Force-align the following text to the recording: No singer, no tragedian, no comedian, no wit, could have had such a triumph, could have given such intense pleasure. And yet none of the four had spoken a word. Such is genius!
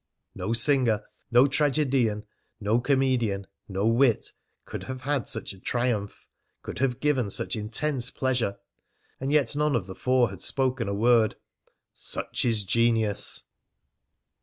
No 0.33 0.51
singer, 0.51 1.03
no 1.31 1.45
tragedian, 1.45 2.25
no 2.59 2.79
comedian, 2.79 3.45
no 3.69 3.85
wit, 3.85 4.31
could 4.65 4.81
have 4.85 5.03
had 5.03 5.27
such 5.27 5.53
a 5.53 5.59
triumph, 5.59 6.25
could 6.63 6.79
have 6.79 6.99
given 6.99 7.29
such 7.29 7.55
intense 7.55 8.09
pleasure. 8.09 8.57
And 9.19 9.31
yet 9.31 9.55
none 9.55 9.75
of 9.75 9.85
the 9.85 9.93
four 9.93 10.31
had 10.31 10.41
spoken 10.41 10.87
a 10.87 10.93
word. 10.95 11.35
Such 11.93 12.45
is 12.45 12.63
genius! 12.63 13.43